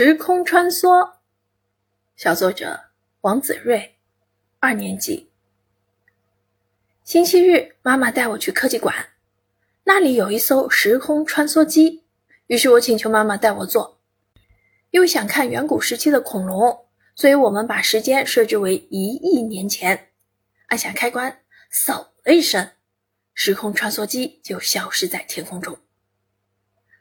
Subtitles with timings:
[0.00, 1.14] 时空穿梭，
[2.14, 2.84] 小作者
[3.22, 3.96] 王子睿，
[4.60, 5.28] 二年级。
[7.02, 8.94] 星期日，妈妈带我去科技馆，
[9.82, 12.04] 那里有一艘时空穿梭机，
[12.46, 13.98] 于是我请求妈妈带我坐。
[14.90, 16.86] 因为想看远古时期的恐龙，
[17.16, 20.10] 所以我们把时间设置为一亿年前。
[20.68, 21.40] 按下开关，
[21.72, 22.70] 嗖的一声，
[23.34, 25.76] 时空穿梭机就消失在天空中。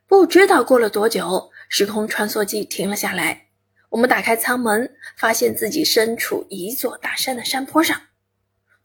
[0.07, 1.51] 不知道过了多久。
[1.69, 3.47] 时空穿梭机停了下来，
[3.89, 7.99] 我们打开舱门，发现自己身处一座大山的山坡上。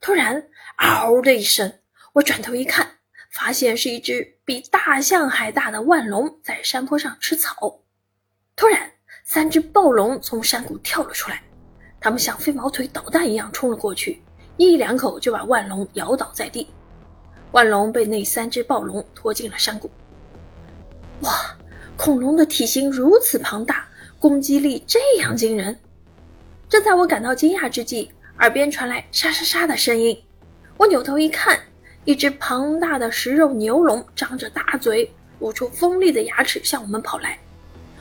[0.00, 0.48] 突然，
[0.78, 1.80] 嗷的一声，
[2.14, 2.98] 我转头一看，
[3.30, 7.82] 发现是一只比大象还大的万龙在山坡上吃草。
[8.56, 8.90] 突然，
[9.24, 11.42] 三只暴龙从山谷跳了出来，
[12.00, 14.20] 它们像飞毛腿导弹一样冲了过去，
[14.56, 16.66] 一两口就把万龙咬倒在地。
[17.52, 19.90] 万龙被那三只暴龙拖进了山谷。
[21.20, 21.51] 哇！
[22.04, 23.86] 恐龙的体型如此庞大，
[24.18, 25.78] 攻击力这样惊人。
[26.68, 30.20] 正在我感到惊讶之际，耳边传来沙沙沙的声音。
[30.76, 31.56] 我扭头一看，
[32.04, 35.08] 一只庞大的食肉牛龙张着大嘴，
[35.38, 37.38] 露出锋利的牙齿向我们跑来。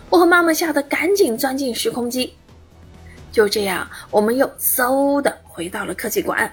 [0.09, 2.33] 我和妈妈吓得赶紧钻进时空机。
[3.31, 6.51] 就这样，我们又嗖的回到了科技馆。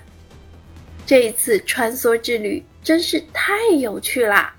[1.07, 4.55] 这一次穿梭之旅真是太有趣啦！